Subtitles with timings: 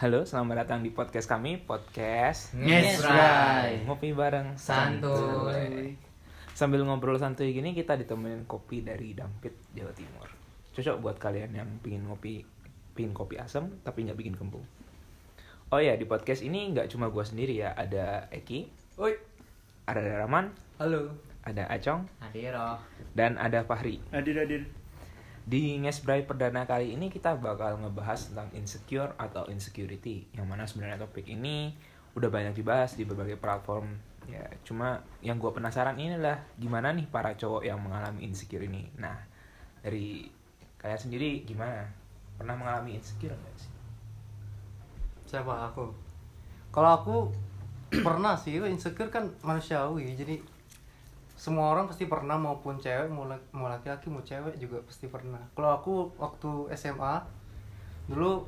[0.00, 3.84] Halo, selamat datang di podcast kami, podcast Ngesrai.
[3.84, 5.92] Ngopi bareng Santuy.
[6.56, 10.24] Sambil ngobrol santuy gini kita ditemenin kopi dari Dampit, Jawa Timur.
[10.72, 12.40] Cocok buat kalian yang pingin ngopi,
[12.96, 14.64] pingin kopi asam tapi nggak bikin kembung.
[15.68, 19.12] Oh ya, di podcast ini nggak cuma gua sendiri ya, ada Eki, Oi.
[19.84, 20.48] ada Rahman,
[20.80, 21.12] Halo.
[21.44, 22.80] ada Acong, Adiro.
[23.12, 24.00] dan ada Fahri.
[24.16, 24.64] Hadir hadir.
[25.44, 31.00] Di Ngesbray perdana kali ini kita bakal ngebahas tentang insecure atau insecurity Yang mana sebenarnya
[31.00, 31.74] topik ini
[32.12, 33.94] udah banyak dibahas di berbagai platform.
[34.28, 38.90] Ya cuma yang gue penasaran inilah gimana nih para cowok yang mengalami insecure ini.
[38.98, 39.16] Nah
[39.80, 40.28] dari
[40.76, 41.88] kalian sendiri gimana?
[42.36, 43.72] Pernah mengalami insecure nggak sih?
[45.30, 45.70] siapa?
[45.70, 45.94] Aku?
[46.74, 47.16] Kalau aku
[48.06, 50.18] pernah sih insecure kan manusiawi.
[50.18, 50.59] Jadi
[51.40, 55.40] semua orang pasti pernah maupun cewek mau laki- mau laki-laki mau cewek juga pasti pernah.
[55.56, 57.16] Kalau aku waktu SMA
[58.12, 58.44] dulu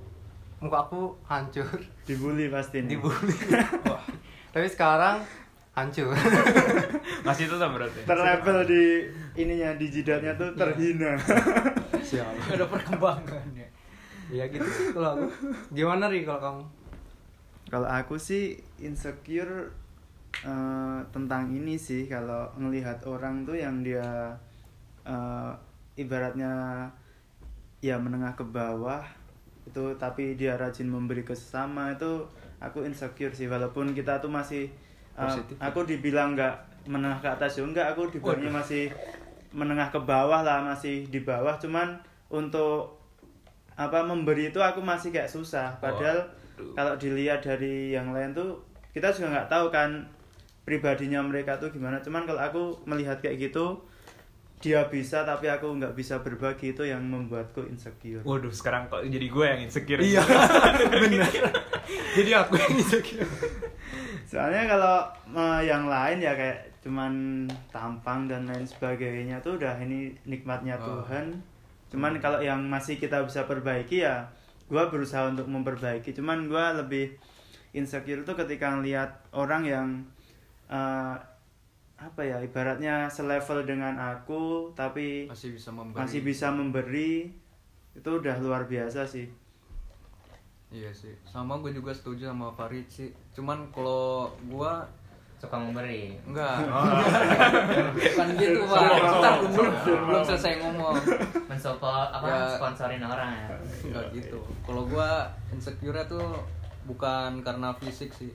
[0.61, 1.65] muka aku hancur.
[2.09, 3.01] Dibully pasti nih.
[3.01, 3.33] dibully.
[4.53, 5.25] Tapi sekarang
[5.73, 6.13] hancur.
[7.27, 8.05] Masih itu berarti?
[8.05, 8.85] Terlabel di
[9.41, 11.17] ininya di jidatnya tuh terhina.
[12.05, 13.73] siapa ada perkembangannya.
[14.29, 14.69] Ya gitu.
[14.69, 15.27] Sih kalau aku
[15.73, 16.65] gimana ri kalau kamu?
[17.73, 19.73] Kalau aku sih insecure
[20.41, 24.33] eh, tentang ini sih kalau ngelihat orang tuh yang dia
[25.05, 25.53] eh,
[26.01, 26.89] ibaratnya
[27.83, 29.03] ya menengah ke bawah
[29.67, 32.27] itu tapi dia rajin memberi ke sesama itu
[32.59, 33.47] aku insecure sih.
[33.47, 34.71] Walaupun kita tuh masih
[35.15, 35.55] Positif.
[35.61, 36.55] aku dibilang nggak
[36.89, 38.91] menengah ke atas ya enggak aku dibilangnya masih
[39.55, 41.59] menengah ke bawah lah masih di bawah.
[41.59, 41.99] Cuman
[42.33, 42.99] untuk
[43.77, 45.75] apa memberi itu aku masih kayak susah.
[45.79, 46.27] Padahal
[46.75, 48.59] kalau dilihat dari yang lain tuh
[48.93, 49.91] kita juga nggak tahu kan
[50.63, 51.99] pribadinya mereka tuh gimana.
[52.03, 53.83] Cuman kalau aku melihat kayak gitu
[54.63, 58.23] dia bisa tapi aku nggak bisa berbagi itu yang membuatku insecure.
[58.23, 60.23] Waduh sekarang kok jadi gue yang insecure iya.
[61.03, 61.33] Benar.
[62.15, 63.27] Jadi aku yang insecure.
[64.23, 64.97] Soalnya kalau
[65.35, 71.03] eh, yang lain ya kayak cuman tampang dan lain sebagainya tuh udah ini nikmatnya Oh.
[71.03, 71.43] Tuhan.
[71.91, 74.31] Cuman kalau yang masih kita bisa perbaiki ya
[74.71, 76.15] gua berusaha untuk memperbaiki.
[76.15, 77.19] Cuman gua lebih
[77.75, 79.87] insecure tuh ketika ngelihat orang yang
[80.73, 81.15] eh,
[81.95, 87.31] apa ya ibaratnya selevel dengan aku tapi masih bisa memberi masih bisa memberi
[87.93, 89.29] itu udah luar biasa sih
[90.73, 93.13] Iya sih, sama gue juga setuju sama Farid sih.
[93.31, 94.73] Cuman kalau gue
[95.37, 96.17] Suka memberi.
[96.25, 96.65] enggak,
[97.93, 98.81] bukan gitu pak.
[98.81, 100.97] Bentar, belum, belum, belum selesai ngomong.
[101.45, 102.41] Mensupport apa Ya.
[102.49, 103.47] sponsorin orang ya.
[103.85, 104.39] Enggak gitu.
[104.63, 105.11] Kalau gue
[105.51, 106.41] insecure tuh
[106.85, 108.33] bukan karena fisik sih,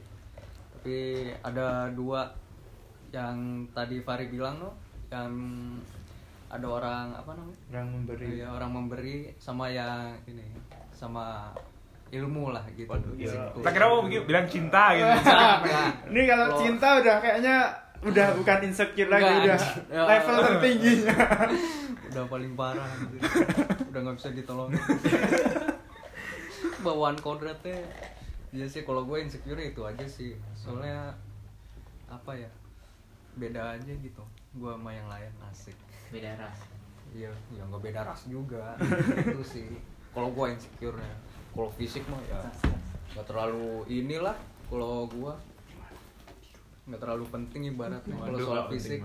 [0.88, 1.04] tapi
[1.44, 2.24] ada dua
[3.12, 3.36] yang
[3.76, 4.72] tadi Farid bilang tuh,
[5.12, 5.36] yang
[6.48, 7.60] ada orang apa namanya?
[7.76, 10.48] orang memberi Iya, orang memberi sama yang ini
[10.96, 11.52] sama
[12.08, 12.88] ilmu lah gitu.
[13.20, 13.28] iya.
[13.28, 13.68] Insecure.
[13.68, 15.60] Tak kira mau bilang cinta gitu Enggak.
[16.08, 17.56] Ini kalau Kalau- cinta udah kayaknya
[18.00, 19.60] udah bukan insecure lagi Enggak, udah
[19.92, 20.04] ya.
[20.08, 21.18] level tertingginya.
[22.16, 23.20] udah paling parah gitu.
[23.92, 24.80] udah nggak bisa ditolongin
[26.80, 27.84] bawaan kodratnya
[28.56, 30.36] ya sih kalau gue insecure itu aja sih.
[30.56, 31.16] Soalnya
[32.08, 32.50] apa ya
[33.36, 34.24] beda aja gitu.
[34.56, 35.76] Gue sama yang lain asik.
[36.10, 36.60] Beda ras.
[37.16, 38.76] iya ya nggak beda ras juga.
[39.24, 39.68] Itu sih.
[40.12, 41.16] Kalau gue insecure nya
[41.58, 42.38] kalau fisik mah ya
[43.18, 44.38] nggak terlalu inilah
[44.70, 45.34] kalau gue
[46.88, 49.04] nggak terlalu penting ibaratnya kalau soal fisik.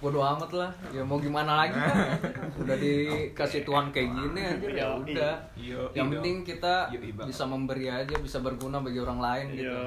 [0.00, 0.70] bodo amat lah.
[0.88, 2.16] Ya mau gimana lagi kan?
[2.56, 5.34] Udah dikasih Tuhan kayak gini aja ya udah.
[5.52, 6.88] Yo, yang penting kita
[7.28, 9.80] bisa memberi aja bisa berguna bagi orang lain gitu.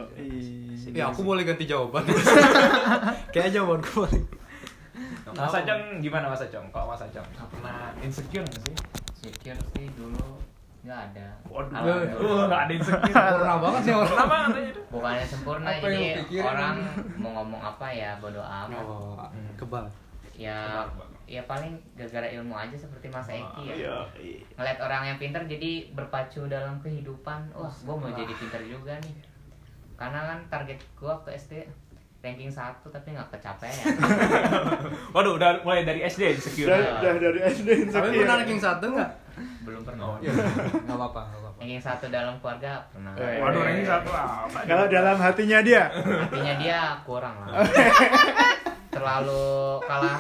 [0.94, 2.06] ya aku boleh ganti jawaban.
[3.34, 4.26] Kayak jawabanku paling
[5.38, 6.66] Mas Acong gimana Mas Acong?
[6.74, 8.76] Kalau Mas Acong pernah insecure nggak sih?
[9.28, 10.47] Secure sih dulu
[10.86, 11.28] nggak ada.
[11.50, 12.22] Waduh, Alhamdulillah.
[12.22, 13.14] uh, nggak ada insecure.
[13.38, 14.72] pernah banget sih orang Pernah banget aja.
[14.88, 16.76] Bukannya sempurna Apa yang jadi orang
[17.18, 18.84] mau ngomong apa ya bodo amat.
[18.86, 19.18] oh
[19.58, 19.86] kebal
[20.38, 20.86] Ya
[21.28, 23.76] ya paling gara-gara ilmu aja seperti Mas Eki ya.
[23.76, 23.98] Iya.
[24.56, 27.52] Ngeliat orang yang pintar jadi berpacu dalam kehidupan.
[27.52, 29.16] Wah, gua mau jadi pintar juga nih.
[29.98, 31.54] Karena kan target gua waktu SD
[32.18, 33.76] ranking 1 tapi nggak kecapean.
[35.18, 36.70] Waduh, udah mulai dari SD insecure.
[36.70, 38.22] Udah, udah dari SD tapi insecure.
[38.24, 39.12] pernah ranking satu nggak
[39.62, 40.04] Belum pernah.
[40.06, 40.46] Oh, ya nggak
[40.90, 43.12] apa-apa nggak apa-apa Ranking 1 dalam keluarga pernah.
[43.16, 43.38] Eh.
[43.38, 44.60] Waduh, ranking satu apa?
[44.64, 47.66] Kalau dalam hatinya dia Artinya dia kurang lah.
[48.94, 49.46] Terlalu
[49.84, 50.20] kalah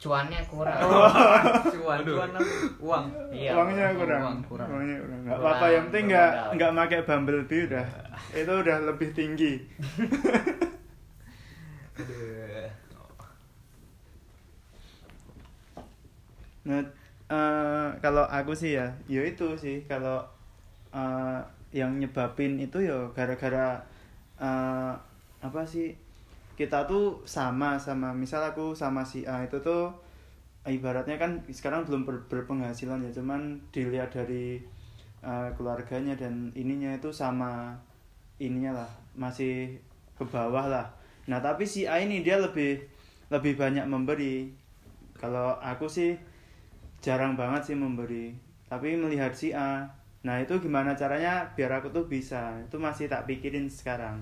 [0.00, 0.78] cuannya kurang.
[1.68, 2.40] cuan cuan apa?
[2.80, 3.50] uang Iya.
[3.52, 4.20] uangnya kurang.
[4.22, 4.68] Uang kurang.
[4.70, 5.18] Uangnya kurang.
[5.20, 6.52] Enggak Kurang, apa-apa yang penting enggak bermodal.
[6.52, 7.86] enggak pakai Bumblebee udah.
[8.32, 9.52] Itu udah lebih tinggi.
[16.60, 16.84] Nah,
[17.30, 19.76] eh, kalau aku sih ya, ya itu sih.
[19.90, 20.18] Kalau
[20.94, 21.40] eh,
[21.80, 23.78] yang nyebabin itu ya gara-gara
[24.40, 24.92] eh,
[25.40, 25.88] apa sih
[26.58, 29.90] kita tuh sama sama misal aku sama si A itu tuh
[30.68, 34.60] ibaratnya kan sekarang belum ber- berpenghasilan ya cuman dilihat dari
[35.24, 37.74] eh, keluarganya dan ininya itu sama
[38.40, 39.76] ininya lah masih
[40.18, 40.86] ke bawah lah.
[41.30, 42.80] Nah tapi si A ini dia lebih
[43.32, 44.50] lebih banyak memberi.
[45.16, 46.16] Kalau aku sih
[47.00, 48.36] jarang banget sih memberi
[48.66, 49.82] tapi melihat si A
[50.20, 54.20] nah itu gimana caranya biar aku tuh bisa itu masih tak pikirin sekarang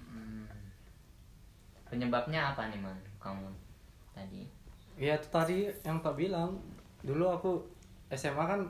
[0.00, 0.46] Hmm.
[1.90, 3.46] Penyebabnya apa nih man kamu
[4.12, 4.46] tadi?
[4.94, 6.54] ya itu tadi yang tak bilang
[7.02, 7.58] dulu aku
[8.14, 8.62] SMA kan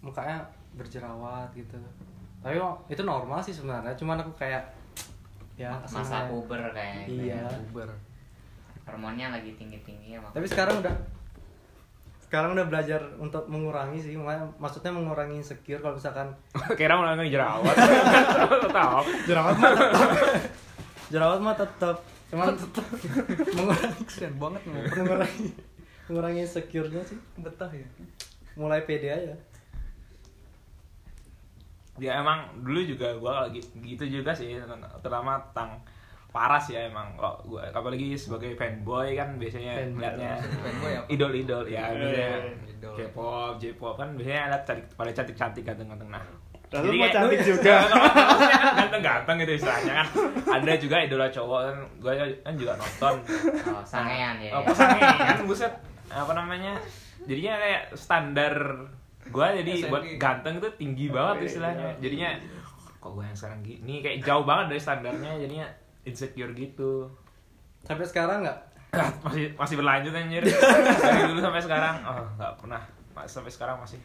[0.00, 0.40] mukanya
[0.72, 1.76] berjerawat gitu
[2.40, 4.64] tapi kok itu normal sih sebenarnya cuman aku kayak
[5.60, 7.44] ya Masa puber kayak gitu Iya.
[7.44, 7.84] ya.
[8.88, 10.94] Hormonnya lagi tinggi-tinggi ya tapi sekarang udah
[12.20, 16.28] sekarang udah belajar untuk mengurangi sih makanya- maksudnya mengurangi insecure kalau misalkan
[16.78, 17.74] Kira mau nggak jerawat.
[18.68, 19.00] Tahu.
[19.28, 20.10] jerawat mah tetap
[21.12, 21.96] jerawat mah tetap
[22.28, 22.84] cuman tetap
[23.50, 25.48] mengurangi Kesian banget mengurangi
[26.04, 27.88] mengurangi insecure-nya sih Betah ya.
[28.54, 29.32] mulai pede aja
[31.98, 34.54] Ya emang dulu juga gua lagi gitu juga sih
[35.00, 35.80] terutama tentang
[36.28, 39.92] paras ya emang kalau gua apalagi sebagai fanboy kan biasanya Fanboy.
[39.96, 41.06] ngeliatnya Fanboy apa?
[41.08, 42.30] idol-idol ya biasanya
[42.68, 42.94] Idol.
[42.94, 46.10] K-pop, J-pop kan biasanya ada cantik pada cantik-cantik ganteng-ganteng.
[46.12, 46.22] Nah
[46.68, 47.80] Lalu mau cantik juga.
[48.76, 50.06] Ganteng-ganteng gitu istilahnya kan.
[50.60, 52.12] Ada juga idola cowok kan gue
[52.44, 53.14] kan juga nonton.
[53.72, 54.52] Oh, sangean ya.
[54.52, 55.72] Oh, pasangan kan buset.
[56.12, 56.76] Apa namanya?
[57.24, 58.54] Jadinya kayak standar.
[59.28, 61.96] Gua jadi buat ganteng itu tinggi banget istilahnya.
[62.00, 62.36] jadinya
[62.98, 64.04] kok gue yang sekarang gini?
[64.04, 65.66] Kayak jauh banget dari standarnya jadinya
[66.08, 67.06] insecure gitu
[67.84, 68.58] sampai sekarang nggak
[69.24, 70.42] masih masih berlanjut anjir
[71.04, 72.82] dari dulu sampai sekarang oh nggak pernah
[73.28, 74.00] sampai sekarang masih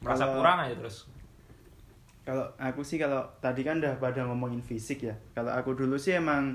[0.00, 1.06] merasa Kalau- kurang aja terus
[2.22, 5.14] Kalau aku sih kalau tadi kan udah pada ngomongin fisik ya.
[5.34, 6.54] Kalau aku dulu sih emang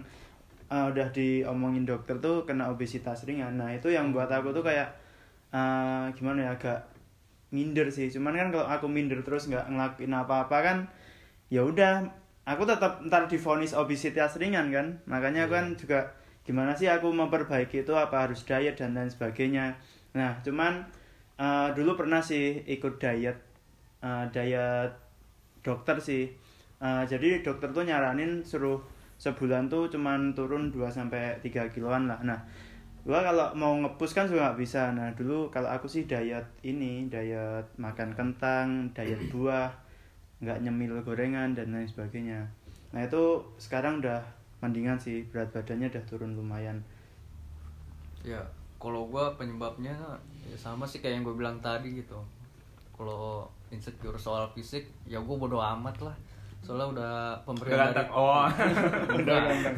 [0.71, 3.59] uh, udah diomongin dokter tuh kena obesitas ringan.
[3.59, 4.87] Nah itu yang buat aku tuh kayak
[5.51, 6.87] uh, gimana ya agak
[7.51, 8.07] minder sih.
[8.07, 10.77] Cuman kan kalau aku minder terus nggak ngelakuin apa-apa kan
[11.51, 12.07] ya udah
[12.47, 14.87] aku tetap ntar divonis obesitas ringan kan.
[15.03, 15.99] Makanya aku kan juga
[16.47, 19.75] gimana sih aku memperbaiki itu apa harus diet dan lain sebagainya.
[20.15, 20.87] Nah cuman
[21.35, 23.37] uh, dulu pernah sih ikut diet
[24.01, 24.95] uh, diet
[25.61, 26.31] dokter sih
[26.77, 28.77] Uh, jadi dokter tuh nyaranin suruh
[29.17, 32.37] sebulan tuh cuman turun 2 sampai 3 kiloan lah nah
[33.01, 37.09] gua kalau mau ngepus kan juga nggak bisa nah dulu kalau aku sih diet ini
[37.09, 39.73] diet makan kentang diet buah
[40.43, 42.45] nggak nyemil gorengan dan lain sebagainya
[42.93, 44.21] nah itu sekarang udah
[44.63, 46.81] mendingan sih berat badannya udah turun lumayan
[48.27, 48.43] Ya,
[48.75, 49.95] kalau gua penyebabnya
[50.43, 52.19] ya sama sih kayak yang gue bilang tadi gitu.
[52.91, 56.15] Kalau insecure soal fisik, ya gua bodo amat lah.
[56.59, 57.13] Soalnya udah
[57.47, 58.09] pemberian Udah ganteng.
[58.11, 58.43] Oh.
[59.23, 59.75] Udah ganteng.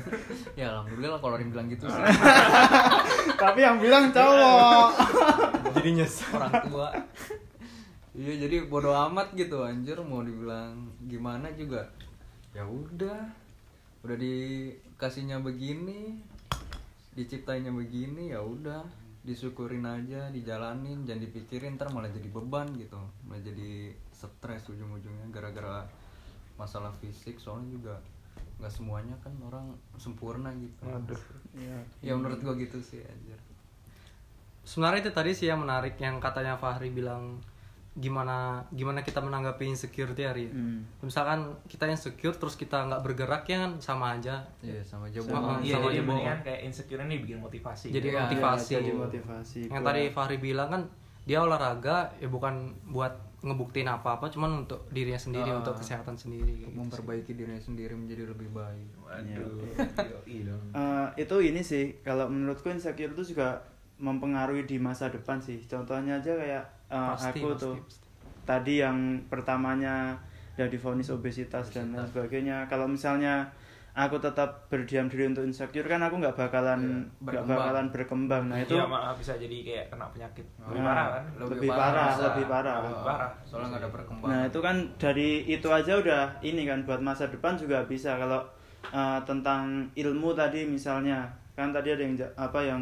[0.58, 2.02] ya alhamdulillah kalau ada yang bilang gitu sih.
[3.44, 4.90] tapi yang bilang cowok
[5.78, 6.90] jadi nyesel orang tua.
[8.20, 11.88] Iya jadi bodo amat gitu anjir mau dibilang gimana juga.
[12.52, 13.32] Ya udah.
[14.04, 16.20] Udah dikasihnya begini,
[17.16, 18.80] diciptainya begini ya udah
[19.28, 22.96] disyukurin aja dijalanin jangan dipikirin ntar malah jadi beban gitu
[23.28, 25.84] malah jadi stres ujung-ujungnya gara-gara
[26.56, 27.96] masalah fisik soalnya juga
[28.64, 30.84] nggak semuanya kan orang sempurna gitu
[31.56, 33.40] ya, ya menurut gua gitu sih anjir
[34.64, 37.44] sebenarnya itu tadi sih yang menarik yang katanya Fahri bilang
[38.00, 38.38] gimana
[38.70, 40.52] gimana kita menanggapi insecurity hari ya.
[40.52, 40.88] Hmm.
[41.02, 45.36] misalkan kita insecure terus kita nggak bergerak ya kan sama aja Iya sama aja Sama-
[45.36, 45.60] bohong.
[45.62, 47.88] Iya, sama jadi mendingan kayak insecure ini bikin motivasi.
[47.90, 50.82] jadi Iya, motivasi jadi motivasi yang tadi Fahri bilang kan
[51.22, 52.56] dia olahraga ya bukan
[52.88, 55.60] buat ngebuktiin apa-apa cuman untuk dirinya sendiri Ah.
[55.60, 56.76] untuk kesehatan sendiri untuk gitu sih.
[56.78, 59.64] memperbaiki dirinya sendiri menjadi lebih baik Waduh.
[60.26, 63.60] Eh, itu ini sih kalau menurutku insecure itu juga
[63.98, 68.00] mempengaruhi di masa depan sih contohnya aja kayak eh, Pasti, aku pasti, tuh pasti.
[68.44, 68.98] tadi yang
[69.30, 70.18] pertamanya
[70.54, 73.48] udah divonis obesitas dan lain sebagainya kalau misalnya
[73.92, 77.58] aku tetap berdiam diri untuk insecure kan aku nggak bakalan Iya, nggak berkembang.
[77.58, 81.24] bakalan berkembang nah itu Iya malah bisa jadi kayak kena penyakit lebih Nah, parah kan.
[81.42, 82.24] Lebih parah, masa.
[82.26, 82.76] lebih parah.
[82.82, 83.32] Lebih parah.
[83.42, 87.24] soalnya nggak ada perkembangan Nah itu kan dari itu aja udah ini kan buat masa
[87.26, 88.40] depan juga bisa kalau
[88.90, 92.82] uh, tentang ilmu tadi misalnya kan tadi ada yang apa yang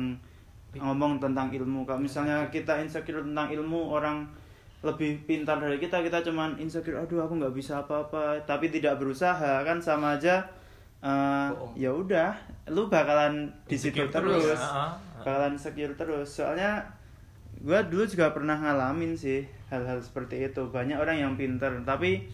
[0.75, 1.87] ngomong tentang ilmu.
[1.87, 4.27] Kalau misalnya kita insecure tentang ilmu orang
[4.85, 8.43] lebih pintar dari kita kita cuman insecure aduh aku nggak bisa apa-apa.
[8.43, 10.43] Tapi tidak berusaha kan sama aja
[11.01, 12.33] uh, ya udah
[12.69, 14.59] lu bakalan di situ terus.
[14.59, 14.91] Heeh.
[15.23, 16.29] bakalan secure terus.
[16.29, 16.85] Soalnya
[17.57, 19.43] gue dulu juga pernah ngalamin sih
[19.73, 20.69] hal-hal seperti itu.
[20.69, 22.29] Banyak orang yang pinter tapi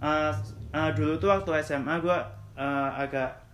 [0.00, 0.32] uh,
[0.72, 2.18] uh, dulu tuh waktu SMA gue
[2.58, 3.44] uh, agak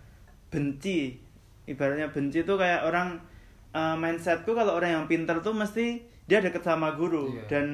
[0.49, 1.19] benci.
[1.67, 3.30] Ibaratnya benci tuh kayak orang
[3.71, 7.43] uh, mindsetku kalau orang yang pinter tuh mesti dia deket sama guru Iya.
[7.49, 7.65] dan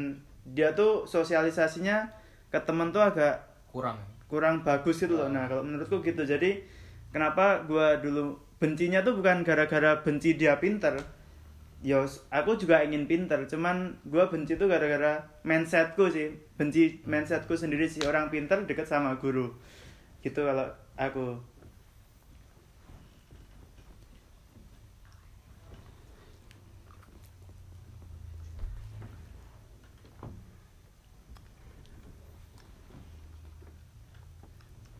[0.48, 2.10] dia tuh sosialisasinya
[2.48, 5.28] ke temen tuh agak kurang kurang bagus gitu loh.
[5.32, 6.24] Nah, kalau menurutku gitu.
[6.24, 6.64] Jadi
[7.12, 11.00] kenapa gua dulu bencinya tuh bukan gara-gara benci dia pinter.
[11.86, 12.02] Ya,
[12.34, 16.34] aku juga ingin pinter, cuman gua benci tuh gara-gara mindsetku sih.
[16.58, 19.54] Benci mindsetku sendiri sih orang pinter deket sama guru.
[20.24, 20.68] Gitu kalau
[21.00, 21.38] aku.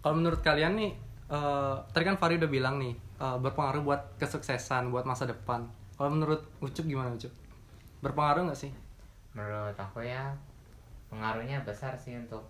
[0.08, 0.96] Kalau menurut kalian nih,
[1.28, 5.68] eh, tadi kan Fari udah bilang nih eh, berpengaruh buat kesuksesan, buat masa depan.
[6.00, 7.28] Kalau menurut Ucup gimana Ucup?
[8.00, 8.72] Berpengaruh nggak sih?
[9.36, 10.32] menurut aku ya
[11.12, 12.42] pengaruhnya besar sih untuk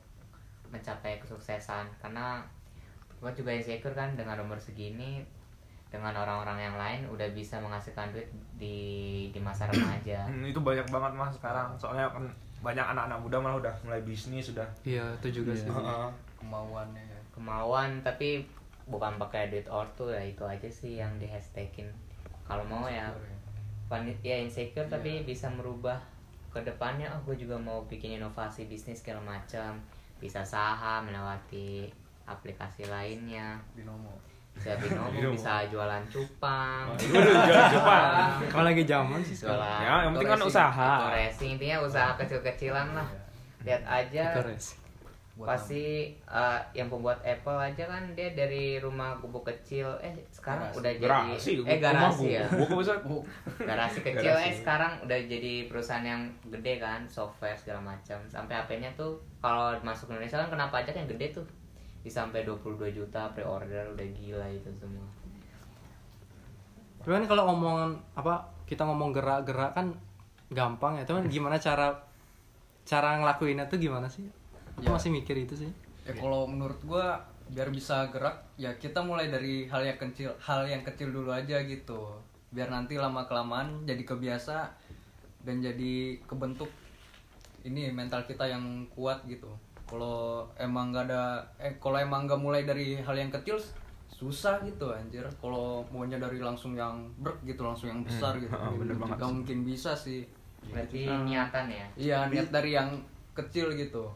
[0.69, 2.45] mencapai kesuksesan karena
[3.17, 5.25] gua juga insecure kan dengan umur segini
[5.89, 8.77] dengan orang-orang yang lain udah bisa menghasilkan duit di
[9.33, 12.23] di masa remaja Hmm, itu banyak banget mas sekarang soalnya kan
[12.61, 15.67] banyak anak-anak muda malah udah mulai bisnis sudah Iya, itu juga sih.
[15.67, 16.07] Heeh.
[16.39, 18.41] kemauannya ya kemauan tapi
[18.89, 21.85] bukan pakai duit ortu ya itu aja sih yang di hashtagin
[22.47, 23.11] kalau mau ya
[23.91, 24.39] panit ya.
[24.39, 25.99] Insecure tapi bisa merubah
[26.51, 29.79] ke depannya oh gue juga mau bikin inovasi bisnis segala macam.
[30.17, 31.91] Bisa saham melewati
[32.25, 33.59] aplikasi lainnya.
[33.75, 34.15] Binomo.
[34.57, 35.33] Bisa binomo Binomo.
[35.37, 36.89] bisa jualan cupang.
[36.89, 38.31] Waduh, jualan cupang.
[38.49, 40.91] Kalau lagi zaman sih jualan Ya, yang penting kan usaha.
[41.13, 43.07] Racing intinya usaha kecil-kecilan lah.
[43.61, 44.39] Lihat aja.
[45.37, 45.85] Buat pasti
[46.17, 50.79] eh, yang pembuat Apple aja kan dia dari rumah gubuk kecil eh sekarang Garasi.
[50.81, 53.21] udah jadi Garasi, eh garasi ya bisa Oh,
[53.69, 54.49] garasi kecil Garasi.
[54.49, 59.77] eh sekarang udah jadi perusahaan yang gede kan software segala macam sampai HP-nya tuh kalau
[59.79, 61.45] masuk Indonesia kan kena pajak yang gede tuh
[62.01, 65.05] bisa sampai 22 juta pre-order udah gila itu semua
[67.03, 67.77] Cuman kalau ngomong
[68.15, 69.95] apa kita ngomong gerak-gerak kan
[70.49, 71.07] gampang ya.
[71.07, 71.95] Cuman gimana cara
[72.83, 74.27] cara ngelakuinnya tuh gimana sih?
[74.77, 74.93] Aku Ya.
[74.93, 75.71] masih mikir itu sih.
[76.03, 80.63] ya kalau menurut gua biar bisa gerak ya kita mulai dari hal yang kecil hal
[80.63, 82.15] yang kecil dulu aja gitu
[82.49, 84.71] biar nanti lama kelamaan jadi kebiasa
[85.41, 85.93] dan jadi
[86.23, 86.71] kebentuk
[87.61, 89.51] ini mental kita yang kuat gitu
[89.83, 91.23] kalau emang nggak ada
[91.57, 93.59] eh kalau emang nggak mulai dari hal yang kecil
[94.09, 98.55] susah gitu anjir kalau maunya dari langsung yang brek gitu langsung yang besar Hmm, gitu
[98.61, 99.35] oh, bener banget nggak sih.
[99.35, 100.21] mungkin bisa sih
[100.65, 101.23] berarti Hmm.
[101.25, 102.95] niatan ya iya niat dari yang
[103.33, 104.07] kecil gitu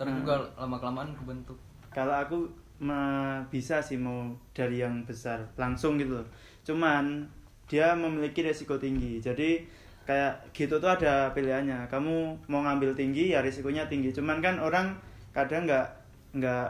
[0.00, 0.24] terus Hmm.
[0.24, 1.60] juga lama kelamaan kebentuk.
[1.92, 2.48] Kalau aku
[2.80, 6.28] me- bisa sih mau dari yang besar langsung gitu loh.
[6.60, 7.24] cuman
[7.68, 9.16] dia memiliki resiko tinggi.
[9.16, 9.64] Jadi
[10.02, 11.84] kayak gitu tuh ada pilihannya.
[11.86, 14.08] Kamu mau ngambil tinggi ya risikonya tinggi.
[14.10, 14.92] Cuman kan orang
[15.32, 15.86] kadang nggak
[16.32, 16.68] nggak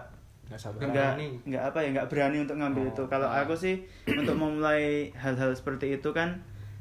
[0.79, 1.13] nggak
[1.47, 3.03] nggak apa ya nggak berani untuk ngambil Oh, itu.
[3.07, 3.43] Kalau ah.
[3.43, 3.83] aku sih
[4.21, 6.39] untuk memulai hal-hal seperti itu kan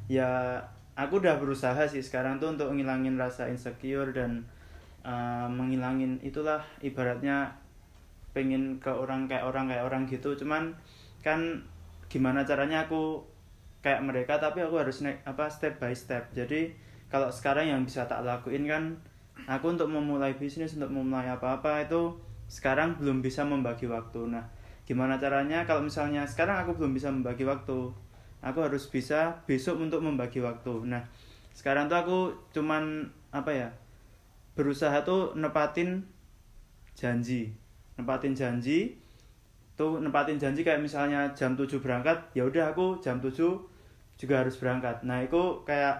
[0.09, 0.57] ya
[0.93, 4.45] aku udah berusaha sih sekarang tuh untuk ngilangin rasa insecure dan
[5.09, 7.49] uh, menghilangin itulah ibaratnya
[8.29, 10.37] pengen ke orang kayak orang kayak orang gitu.
[10.37, 10.77] Cuman
[11.25, 11.65] kan
[12.05, 13.25] gimana caranya aku
[13.81, 16.29] kayak mereka tapi aku harus naik apa step by step.
[16.37, 16.69] Jadi
[17.09, 18.93] kalau sekarang yang bisa tak lakuin kan
[19.49, 22.13] aku untuk memulai bisnis untuk memulai apa-apa itu
[22.45, 24.29] sekarang belum bisa membagi waktu.
[24.29, 24.45] Nah
[24.85, 25.65] gimana caranya?
[25.65, 27.89] Kalau misalnya sekarang aku belum bisa membagi waktu
[28.39, 30.85] aku harus bisa besok untuk membagi waktu.
[30.85, 31.01] Nah
[31.51, 32.17] sekarang tuh aku
[32.53, 33.69] cuman apa ya
[34.59, 36.03] berusaha tuh nepatin
[36.91, 37.47] janji.
[37.95, 38.99] Nepatin janji.
[39.79, 43.31] Tuh nepatin janji kayak misalnya jam 7 berangkat ya udah aku jam 7
[44.19, 45.07] juga harus berangkat.
[45.07, 45.95] Nah itu kayak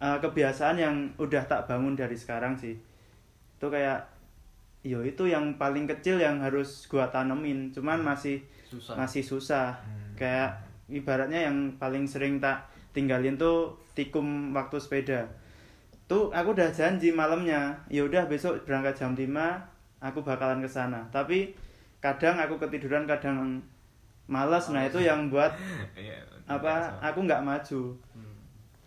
[0.00, 2.80] eh, kebiasaan yang udah tak bangun dari sekarang sih.
[3.60, 4.08] Itu kayak
[4.80, 7.68] yo itu yang paling kecil yang harus gua tanemin.
[7.68, 8.96] Cuman masih susah.
[8.96, 9.76] masih susah.
[9.76, 10.16] Hmm.
[10.16, 10.56] kayak
[10.88, 12.64] ibaratnya yang paling sering tak
[12.96, 15.28] tinggalin tuh tikum waktu sepeda
[16.10, 19.30] tuh aku udah janji malamnya ya udah besok berangkat jam 5
[20.02, 21.06] aku bakalan ke sana.
[21.14, 21.54] Tapi
[22.02, 23.62] kadang aku ketiduran kadang
[24.26, 25.54] malas nah itu yang buat
[25.94, 26.18] Iya,
[26.50, 27.82] apa nggak aku nggak maju.
[28.10, 28.34] Hmm.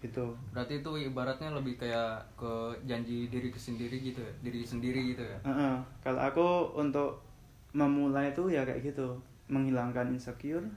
[0.03, 0.35] gitu.
[0.51, 2.51] Berarti itu ibaratnya lebih kayak ke
[2.83, 5.37] janji diri ke sendiri gitu ya diri sendiri gitu ya?
[5.47, 5.75] Heeh.
[6.03, 7.23] kalau aku untuk
[7.71, 9.15] memulai itu ya kayak gitu.
[9.47, 10.67] Menghilangkan insecure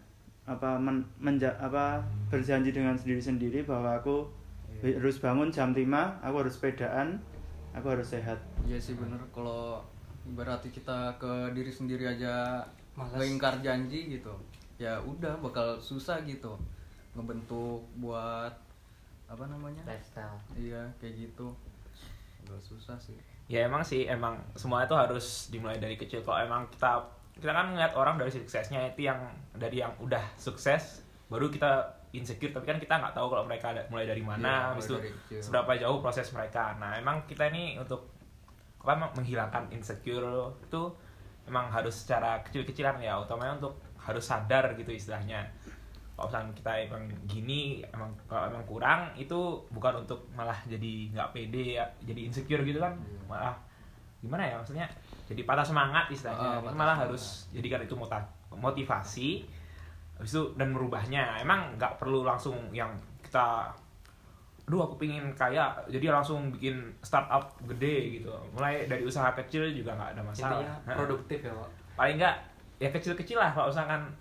[0.47, 1.99] apa men, menja- apa
[2.31, 4.23] berjanji dengan sendiri sendiri bahwa aku
[4.83, 5.01] Iya.
[5.01, 5.87] harus bangun jam 5
[6.21, 7.21] aku harus sepedaan
[7.77, 8.41] aku harus sehat.
[8.65, 9.21] Iya sih bener.
[9.33, 9.85] Kalau
[10.37, 12.65] berarti kita ke diri sendiri aja
[12.99, 13.15] Malas.
[13.15, 14.33] ngeingkar janji gitu
[14.77, 16.53] ya udah bakal susah gitu
[17.17, 18.53] ngebentuk buat
[19.27, 19.83] apa namanya?
[19.89, 20.37] Lifestyle.
[20.53, 21.53] Iya kayak gitu.
[22.45, 23.17] Udah susah sih.
[23.47, 26.21] Ya emang sih emang semua itu harus dimulai dari kecil.
[26.21, 27.01] Kalau emang kita
[27.37, 29.21] kita kan ngeliat orang dari suksesnya itu yang
[29.53, 31.85] dari yang udah sukses baru kita
[32.19, 34.97] insecure tapi kan kita nggak tahu kalau mereka ada- mulai dari mana mulai habis itu
[35.41, 36.75] seberapa jauh proses mereka.
[36.77, 38.13] Nah emang kita ini untuk
[38.81, 40.83] apa menghilangkan insecure itu
[41.45, 43.19] emang harus secara kecil-kecilan ya.
[43.19, 45.43] Utamanya untuk harus sadar gitu istilahnya.
[46.17, 49.37] Kalau misalnya kita emang gini emang kalau emang kurang itu
[49.69, 52.97] bukan untuk malah jadi nggak pede ya jadi insecure gitu kan.
[52.97, 53.21] Iya.
[53.29, 53.55] malah
[54.23, 54.87] gimana ya maksudnya?
[55.29, 56.63] Jadi patah semangat istilahnya.
[56.63, 56.99] Oh, patah malah semangat.
[57.13, 57.95] harus jadikan itu
[58.57, 59.45] motivasi
[60.17, 61.41] habis itu dan merubahnya.
[61.41, 62.93] Emang nggak perlu langsung yang
[63.23, 63.73] kita
[64.67, 68.35] aduh aku pingin kaya jadi langsung bikin startup gede gitu.
[68.57, 70.59] Mulai dari usaha kecil juga nggak ada masalah.
[70.59, 71.71] Intinya produktif ya pak.
[71.95, 72.37] Paling nggak
[72.77, 74.13] ya kecil-kecil lah kalau usahakan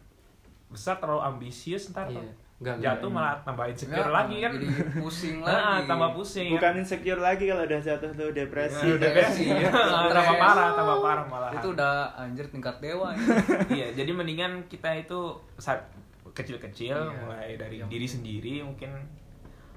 [0.72, 2.24] besar terlalu ambisius ntar iya
[2.56, 4.52] nggak jatuh nggak- malah tambah insecure Ya, lagi kan?
[4.54, 5.86] jadi pusing Nah, lagi.
[5.86, 6.50] tambah pusing.
[6.50, 8.80] Bukan insecure lagi kalau udah jatuh tuh depresi.
[8.82, 9.44] Iya, depresi.
[9.52, 9.70] Iya,
[10.08, 10.40] tambah stres.
[10.42, 13.20] parah tambah parah malah itu udah anjir tingkat dewa ya.
[13.78, 15.20] iya jadi mendingan kita itu
[15.58, 15.84] saat
[16.28, 17.16] kecil-kecil Iya.
[17.18, 18.92] mulai dari Yang- diri sendiri mungkin.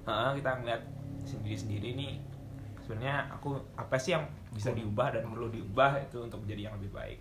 [0.04, 0.82] Heeh, kita ngeliat
[1.20, 2.14] sendiri sendiri nih.
[2.80, 6.90] Sebenarnya aku apa sih yang bisa diubah dan perlu diubah itu untuk menjadi yang lebih
[6.90, 7.18] baik?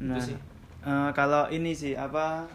[0.00, 0.36] Nah, Itu sih.
[0.80, 2.48] eh, kalau ini sih apa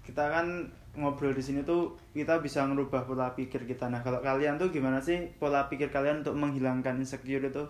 [0.00, 0.46] kita kan
[0.92, 3.88] ngobrol di sini tuh kita bisa ngerubah pola pikir kita.
[3.88, 7.64] Nah, kalau kalian tuh gimana sih pola pikir kalian untuk menghilangkan insecure itu?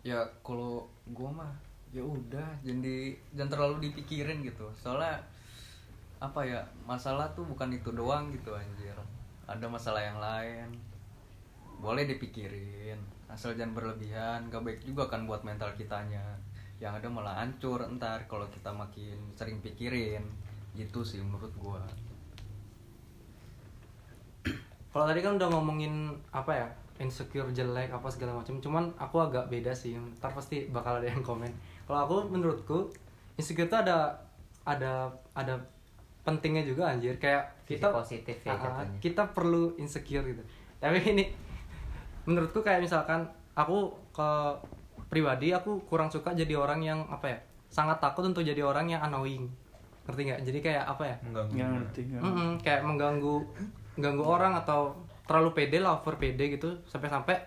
[0.00, 1.52] ya kalau gua mah
[1.92, 4.64] ya udah jadi jangan terlalu dipikirin gitu.
[4.78, 5.20] Soalnya
[6.20, 8.96] apa ya masalah tuh bukan itu doang gitu anjir.
[9.44, 10.68] Ada masalah yang lain.
[11.80, 14.48] Boleh dipikirin asal jangan berlebihan.
[14.48, 16.38] Gak baik juga kan buat mental kitanya.
[16.80, 20.24] Yang ada malah hancur ntar kalau kita makin sering pikirin.
[20.72, 21.82] Gitu sih menurut gua
[24.90, 26.66] kalau tadi kan udah ngomongin apa ya
[27.00, 29.96] insecure jelek apa segala macam cuman aku agak beda sih.
[29.96, 31.48] Ntar pasti bakal ada yang komen.
[31.88, 32.92] Kalau aku menurutku
[33.40, 34.12] insecure itu ada
[34.68, 35.56] ada ada
[36.26, 37.16] pentingnya juga anjir.
[37.16, 38.98] Kayak Sisi kita positif ya jatuhnya.
[39.00, 40.42] kita perlu insecure gitu.
[40.82, 41.24] Tapi ini
[42.28, 43.24] menurutku kayak misalkan
[43.56, 44.30] aku ke
[45.08, 47.38] pribadi aku kurang suka jadi orang yang apa ya
[47.70, 49.48] sangat takut untuk jadi orang yang annoying.
[50.04, 50.40] Ngerti nggak?
[50.44, 51.16] Jadi kayak apa ya?
[51.24, 51.52] Mengganggu.
[51.54, 52.00] Nggak ngerti.
[52.10, 52.36] nggak ngerti.
[52.36, 53.36] Mm-mm, kayak mengganggu
[53.98, 54.94] mengganggu orang atau
[55.26, 57.38] terlalu pede lah over pede gitu sampai-sampai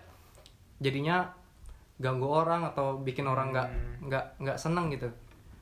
[0.80, 1.28] jadinya
[2.00, 3.68] ganggu orang atau bikin orang nggak
[4.08, 5.08] nggak nggak seneng gitu.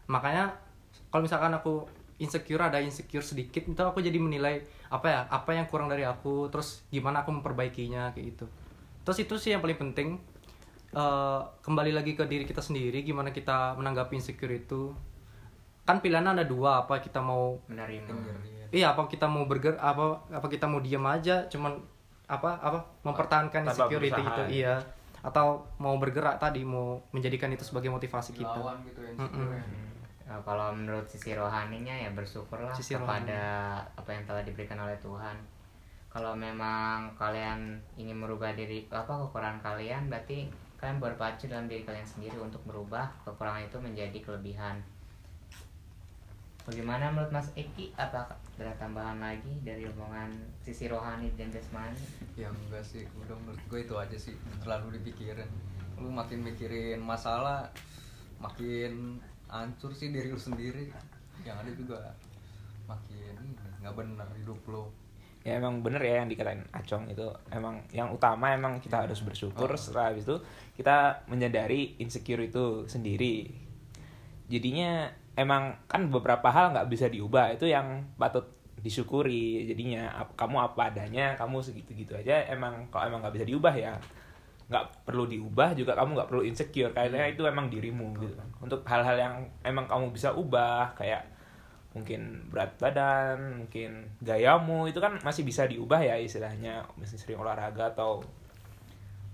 [0.08, 0.54] Makanya
[1.12, 1.84] kalau misalkan aku
[2.22, 6.46] insecure ada insecure sedikit itu aku jadi menilai apa ya apa yang kurang dari aku
[6.48, 8.46] terus gimana aku memperbaikinya kayak gitu.
[9.02, 10.08] Terus itu sih yang paling penting.
[10.92, 14.92] Eh, kembali lagi ke diri kita sendiri gimana kita menanggapi insecure itu.
[15.82, 20.46] Kan pilihannya ada dua apa kita mau menerima Iya, apa kita mau berger apa apa
[20.48, 21.76] kita mau diam aja cuman
[22.24, 24.48] apa apa mempertahankan Tanpa insecurity berusaha, itu ya.
[24.48, 24.74] iya
[25.22, 28.58] atau mau bergerak tadi mau menjadikan itu sebagai motivasi kita.
[28.58, 29.22] lawan gitu ya Mm-mm.
[29.22, 29.62] insecure-nya.
[30.26, 35.36] Nah, kalau menurut sisi rohaninya ya bersyukurlah Sisi kepada apa yang telah diberikan oleh Tuhan.
[36.08, 42.04] Kalau memang kalian ingin merubah diri apa kekurangan kalian, berarti kalian berpacu dalam diri kalian
[42.04, 44.76] sendiri untuk merubah kekurangan itu menjadi kelebihan.
[46.62, 47.90] Bagaimana menurut Mas Eki?
[47.98, 50.30] Apa ada tambahan lagi dari omongan
[50.62, 51.98] sisi rohani dan jasmani?
[52.38, 53.02] ya enggak sih.
[53.18, 55.50] Udah menurut gue itu aja sih terlalu dipikirin.
[55.98, 57.66] Lu makin mikirin masalah
[58.38, 59.18] makin
[59.50, 60.86] hancur sih diri lu sendiri.
[61.42, 61.98] Yang ada juga
[62.86, 63.34] makin
[63.82, 64.86] nggak bener hidup lu.
[65.42, 67.26] Ya emang bener ya yang dikatain Acong itu.
[67.50, 69.66] Emang yang utama emang kita harus bersyukur.
[69.66, 69.74] Oh.
[69.74, 70.38] setelah habis itu
[70.78, 73.50] kita menyadari insecure itu sendiri.
[74.46, 77.56] Jadinya emang kan beberapa hal nggak bisa diubah.
[77.56, 78.44] Itu yang patut
[78.82, 80.12] disyukuri jadinya.
[80.12, 82.44] Ap- kamu apa adanya kamu segitu gitu aja.
[82.50, 83.94] Emang kalau emang nggak bisa diubah ya
[84.72, 86.92] nggak perlu diubah juga kamu nggak perlu insecure.
[86.92, 88.48] Karena itu emang dirimu gitu kan.
[88.60, 91.28] Untuk hal-hal yang emang kamu bisa ubah kayak
[91.92, 96.84] mungkin berat badan mungkin gayamu itu kan masih bisa diubah ya istilahnya.
[96.96, 98.20] Misalnya sering olahraga atau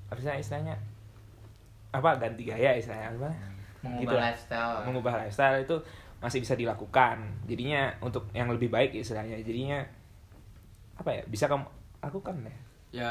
[0.09, 0.79] apa istilahnya?
[1.89, 4.25] Apa ganti gaya istilahnya apa Mengubah Gitu lah.
[4.27, 4.77] lifestyle.
[4.83, 5.77] mengubah lifestyle itu
[6.19, 9.79] masih bisa dilakukan jadinya untuk yang lebih baik istilahnya jadinya
[10.95, 11.63] apa ya bisa kamu
[12.01, 12.55] lakukan ya
[12.91, 13.11] ya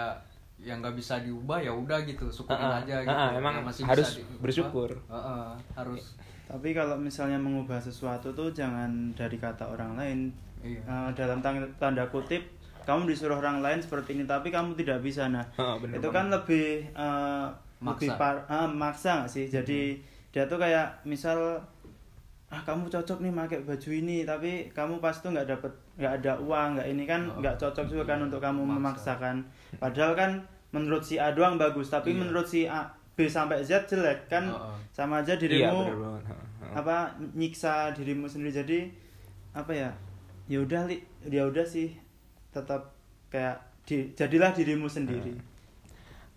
[0.59, 3.65] yang nggak bisa diubah ya udah gitu syukurin Ah, ah, aja gitu ah, emang Yang
[3.65, 4.89] masih harus bisa diubah, bersyukur.
[5.07, 10.19] ah, ah, harus Tapi kalau misalnya mengubah sesuatu tuh jangan dari kata orang lain.
[10.61, 11.39] iya Eh, dalam
[11.77, 12.39] tanda kutip
[12.83, 15.27] kamu disuruh orang lain seperti ini tapi kamu tidak bisa.
[15.27, 16.15] Nah, Ah, bener itu banget.
[16.17, 17.47] kan lebih eh,
[17.79, 18.15] lebih Maksa.
[18.17, 19.45] par ah, maksa nggak sih?
[19.45, 19.99] Jadi
[20.37, 21.57] dia tuh kayak misal
[22.47, 26.31] ah kamu cocok nih pakai baju ini tapi kamu pas itu nggak dapet nggak ada
[26.37, 27.41] uang nggak ini kan Oh.
[27.41, 28.77] nggak cocok juga kan untuk kamu Memaksa.
[29.17, 29.35] memaksakan
[29.81, 30.31] padahal kan
[30.69, 32.19] menurut si A doang bagus tapi Iya.
[32.21, 34.77] menurut si A B sampai Z jelek kan Oh, oh.
[34.93, 36.73] sama aja iya dirimu bener banget Heeh.
[36.75, 36.95] apa
[37.33, 38.79] nyiksa dirimu sendiri jadi
[39.51, 39.89] apa ya
[40.45, 41.91] ya udah li ya udah sih
[42.47, 42.93] tetap
[43.27, 45.35] kayak di, jadilah dirimu sendiri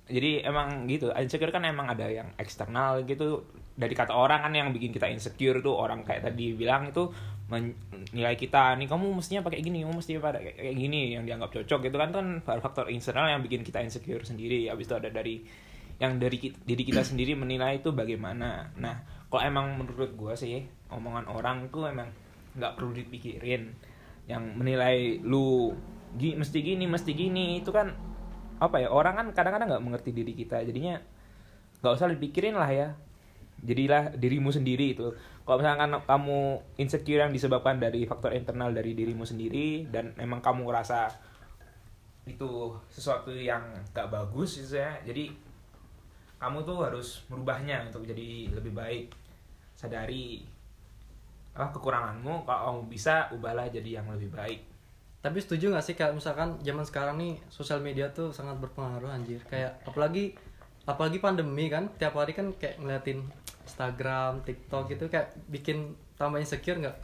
[0.06, 3.46] jadi emang gitu insecure kan emang ada yang eksternal gitu
[3.80, 7.08] dari kata orang kan yang bikin kita insecure tuh orang kayak tadi bilang itu
[7.50, 11.50] menilai kita nih kamu mestinya pakai gini kamu mesti pada kayak kayak gini yang dianggap
[11.50, 14.70] cocok gitu kan kan faktor eksternal yang bikin kita insecure sendiri.
[14.70, 15.42] Habis itu ada dari
[15.98, 18.70] yang dari ki- diri kita sendiri menilai itu bagaimana.
[18.78, 20.62] Nah kalau emang menurut gua sih
[20.94, 22.12] omongan orang tuh emang
[22.54, 23.74] nggak perlu dipikirin.
[24.30, 25.74] Yang menilai lu
[26.14, 27.90] gi, mesti gini mesti gini itu kan
[28.60, 30.62] apa ya orang kan kadang-kadang nggak mengerti diri kita.
[30.62, 31.02] Jadinya
[31.82, 32.88] nggak usah dipikirin lah ya
[33.60, 35.12] jadilah dirimu sendiri itu.
[35.44, 36.38] Kalau misalkan kamu
[36.80, 41.10] insecure yang disebabkan dari faktor internal dari dirimu sendiri dan emang kamu ngerasa
[42.28, 45.32] itu sesuatu yang gak bagus gitu ya jadi
[46.40, 49.12] kamu tuh harus merubahnya untuk jadi lebih baik.
[49.76, 50.40] Sadari
[51.52, 54.64] apa kekuranganmu kalau kamu bisa ubahlah jadi yang lebih baik.
[55.20, 59.44] Tapi setuju gak sih kayak misalkan zaman sekarang nih sosial media tuh sangat berpengaruh anjir.
[59.44, 60.32] Kayak apalagi
[60.88, 63.20] apalagi pandemi kan tiap hari kan kayak ngeliatin
[63.70, 65.78] Instagram, TikTok gitu kayak bikin
[66.18, 66.98] tambah insecure nggak?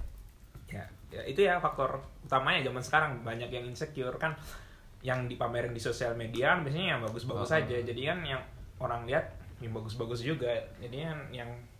[0.66, 0.82] ya,
[1.14, 4.34] ya itu ya faktor utamanya zaman sekarang banyak yang insecure kan
[4.98, 7.58] yang dipamerin di sosial media kan biasanya yang bagus-bagus Oh.
[7.62, 8.42] aja jadi kan yang
[8.82, 9.30] orang lihat
[9.62, 10.50] yang bagus-bagus juga
[10.82, 11.75] jadi kan yang "Oh,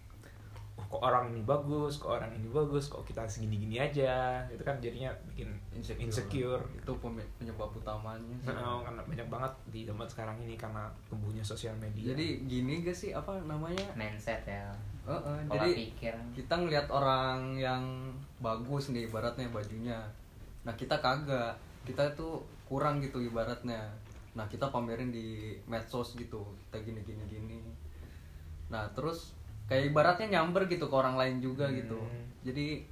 [0.97, 4.41] kok orang ini bagus kok orang ini bagus kok kita segini-gini aja.
[4.49, 6.65] Itu kan jadinya bikin insecure, insecure.
[6.73, 6.93] itu
[7.37, 8.49] penyebab utamanya sih.
[8.49, 12.17] Nah, karena banyak banget di zaman sekarang ini karena tumbuhnya sosial media.
[12.17, 13.85] Jadi gini gak sih apa namanya?
[13.93, 14.73] Mindset ya.
[15.05, 16.15] Heeh, pola jadi pikir.
[16.33, 17.85] kita ngelihat orang yang
[18.41, 20.01] bagus nih ibaratnya bajunya.
[20.65, 21.53] Nah kita kagak.
[21.85, 23.85] Kita tuh kurang gitu ibaratnya.
[24.33, 26.41] Nah kita pamerin di medsos gitu.
[26.65, 27.61] Kita gini gini gini
[28.67, 29.36] nah terus
[29.67, 31.99] kayak ibaratnya nyamber gitu ke orang lain juga gitu.
[31.99, 32.25] Hmm.
[32.47, 32.87] jadi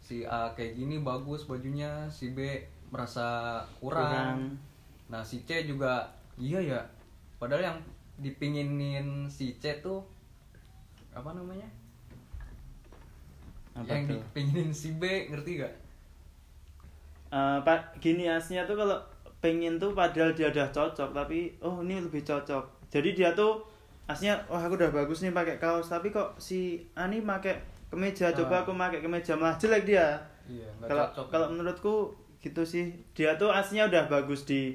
[0.00, 2.40] si A kayak gini bagus bajunya si B
[2.88, 4.40] merasa kurang, Kurang.
[5.12, 6.08] nah si C juga
[6.40, 6.80] iya ya.
[7.36, 7.78] Padahal yang
[8.16, 10.00] dipinginin si C tuh
[11.12, 11.68] apa namanya?
[13.76, 14.16] Apa yang tuh?
[14.16, 15.74] dipinginin si B ngerti gak
[17.28, 18.96] Eh, pak gini aslinya tuh kalau
[19.44, 22.64] pengen tuh padahal dia udah cocok tapi oh ini lebih cocok.
[22.88, 23.60] Jadi dia tuh
[24.08, 26.58] aslinya wah aku udah bagus nih pakai kaos tapi kok si
[26.94, 28.26] Ani pakai kemeja?
[28.26, 28.34] Ah.
[28.34, 30.16] coba aku pakai kemeja malah jelek dia.
[30.44, 31.94] Iya kalau cocok kalau menurutku
[32.38, 32.88] gitu sih.
[33.12, 34.72] Dia tuh aslinya udah bagus di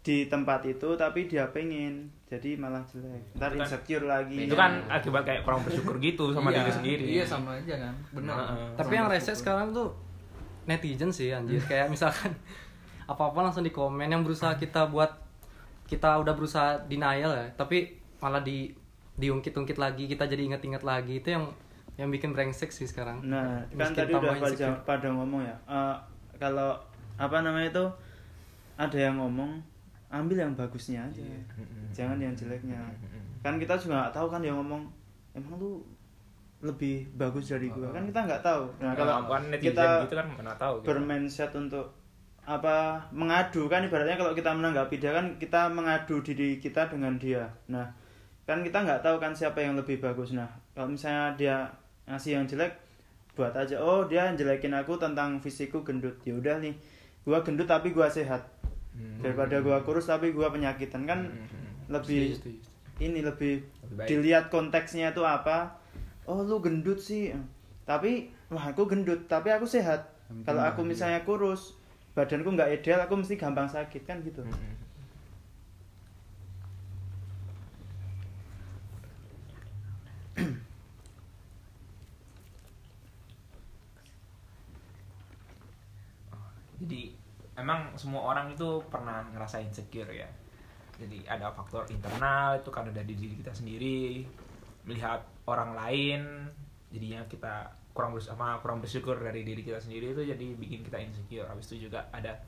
[0.00, 3.20] di tempat itu tapi dia pengen jadi malah jelek.
[3.34, 4.38] Ntar Itu kan- insecure lagi.
[4.46, 7.04] Itu kan akibat kayak kurang bersyukur gitu sama Iya, diri sendiri.
[7.10, 7.94] iya sama aja kan.
[8.12, 8.36] Benar.
[8.48, 8.68] Heeh.
[8.78, 9.90] Tapi yang rese sekarang tuh
[10.64, 11.58] netizen sih anjir.
[11.60, 12.30] kayak misalkan
[13.04, 15.10] apa-apa langsung di komen yang berusaha kita buat
[15.84, 18.72] kita udah berusaha denial ya, tapi malah di
[19.16, 21.20] diungkit-ungkit lagi, kita jadi inget-inget lagi.
[21.20, 21.44] Itu yang
[22.00, 23.20] yang bikin brengsek sih sekarang.
[23.20, 25.56] Nah, kan Miskin tadi udah pada, pada ngomong ya.
[25.68, 25.96] eh,
[26.40, 26.72] kalau
[27.20, 27.84] apa namanya itu
[28.80, 29.60] ada yang ngomong
[30.08, 31.40] ambil yang bagusnya aja, Iya.
[31.92, 32.80] jangan yang jeleknya.
[33.44, 34.88] Kan kita juga nggak tahu kan yang ngomong
[35.36, 35.84] emang lu
[36.60, 38.64] lebih bagus dari gua kan kita nggak tahu.
[38.80, 40.86] Nah kalau kan kita gitu kan mana tahu gitu.
[40.88, 41.92] bermindset untuk
[42.40, 47.44] apa mengadu kan ibaratnya kalau kita menanggapi dia kan kita mengadu diri kita dengan dia
[47.68, 47.84] nah
[48.50, 51.56] kan kita nggak tahu kan siapa yang lebih bagus nah kalau misalnya dia
[52.10, 52.74] ngasih yang jelek
[53.38, 56.74] buat aja oh dia jelekin aku tentang fisikku gendut ya udah nih
[57.22, 58.42] gua gendut tapi gua sehat
[58.90, 59.22] Hmm.
[59.22, 61.46] daripada gua kurus tapi gua penyakitan kan Hmm.
[61.86, 62.60] lebih Setuju, setuju.
[62.98, 65.78] ini lebih Lebih dilihat konteksnya itu apa
[66.26, 67.30] oh lu gendut sih
[67.86, 70.10] tapi wah aku gendut tapi aku sehat
[70.42, 70.90] kalau aku bahagia.
[70.90, 71.78] misalnya kurus
[72.18, 74.74] badanku nggak ideal aku mesti gampang sakit kan gitu Hmm.
[86.80, 87.12] Jadi
[87.60, 90.28] emang semua orang itu pernah ngerasain insecure ya.
[90.96, 94.24] Jadi ada faktor internal itu karena dari diri kita sendiri
[94.88, 96.48] melihat orang lain
[96.88, 101.44] jadinya kita kurang bersama kurang bersyukur dari diri kita sendiri itu jadi bikin kita insecure.
[101.44, 102.40] Habis itu juga ada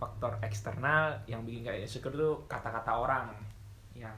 [0.00, 3.28] faktor eksternal yang bikin kayak insecure itu kata-kata orang
[3.92, 4.16] yang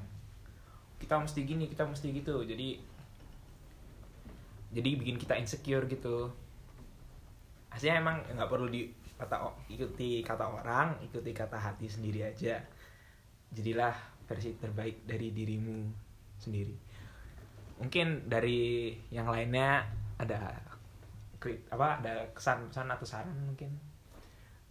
[1.03, 2.47] kita mesti gini, kita mesti gitu.
[2.47, 2.79] Jadi
[4.75, 6.31] jadi bikin kita insecure gitu.
[7.71, 8.90] Aslinya emang nggak perlu di
[9.25, 9.41] kata
[9.73, 12.61] ikuti kata orang, ikuti kata hati sendiri aja.
[13.49, 13.97] Jadilah
[14.29, 15.89] versi terbaik dari dirimu
[16.37, 16.77] sendiri.
[17.81, 19.89] Mungkin dari yang lainnya
[20.21, 20.53] ada
[21.45, 23.69] apa ada kesan pesan atau saran mungkin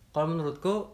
[0.10, 0.90] Kalau menurutku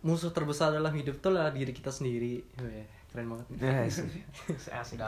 [0.00, 2.44] musuh terbesar dalam hidup itu adalah diri kita sendiri.
[2.60, 3.46] Weh, keren banget.
[3.56, 4.04] Yes.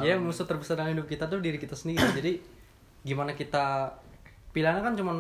[0.01, 2.09] Ya musuh terbesar dalam hidup kita tuh diri kita sendiri.
[2.17, 2.33] Jadi
[3.05, 3.95] gimana kita
[4.57, 5.13] pilihannya kan cuma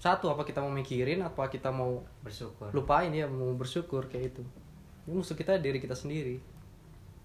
[0.00, 4.42] satu apa kita mau mikirin apa kita mau bersyukur lupain ya mau bersyukur kayak itu.
[5.04, 6.40] Ya, musuh kita diri kita sendiri.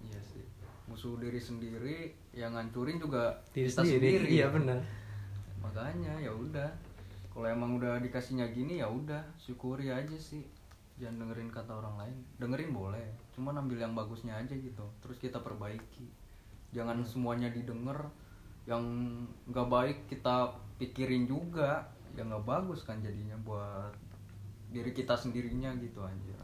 [0.04, 0.44] Iya sih.
[0.84, 4.28] Musuh diri sendiri yang ngancurin juga Diri kita sendiri.
[4.28, 4.84] Iya benar.
[5.64, 6.68] Makanya ya udah.
[7.32, 10.44] Kalau emang udah dikasihnya gini ya udah, syukuri aja sih.
[10.96, 12.16] Jangan dengerin kata orang lain.
[12.40, 13.04] Dengerin boleh,
[13.36, 14.84] cuman ambil yang bagusnya aja gitu.
[15.04, 16.08] Terus kita perbaiki.
[16.72, 18.08] Jangan semuanya didengar
[18.64, 18.84] yang
[19.48, 21.84] nggak baik kita pikirin juga.
[22.16, 23.92] Ya nggak bagus kan jadinya buat
[24.72, 26.38] diri kita sendirinya gitu aja.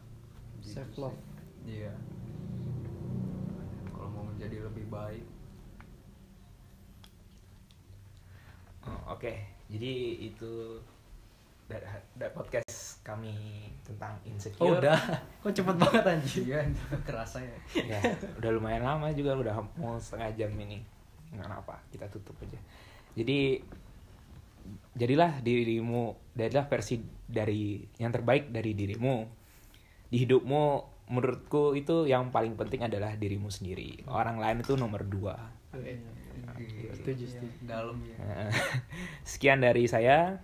[0.60, 1.18] Gitu Self love.
[1.64, 1.92] Iya.
[3.90, 5.24] Kalau mau menjadi lebih baik.
[8.82, 9.30] Oh, oke
[9.70, 9.92] jadi
[10.26, 10.82] itu
[11.70, 11.86] dari,
[12.18, 14.98] dari podcast kami tentang insecure Oh udah.
[15.40, 16.42] Kok cepet banget anjir.
[16.44, 16.60] Iya,
[17.08, 17.56] kerasa ya.
[17.78, 18.00] ya
[18.42, 20.82] udah lumayan lama juga udah mau setengah jam ini
[21.32, 22.60] nggak apa kita tutup aja
[23.16, 23.56] jadi
[24.92, 29.16] jadilah dirimu jadilah versi dari yang terbaik dari dirimu.
[30.12, 30.64] Di hidupmu
[31.08, 34.04] menurutku itu yang paling penting adalah dirimu sendiri.
[34.08, 35.36] Orang lain itu nomor dua.
[35.72, 36.22] Setuju,
[36.62, 37.24] Iya, setuju.
[37.64, 38.16] Dalam ya.
[39.30, 40.36] sekian dari saya